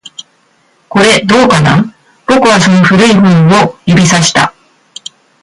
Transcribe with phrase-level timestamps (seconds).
[0.89, 1.93] これ、どうかな？
[2.25, 4.51] 僕はその古い本を指差した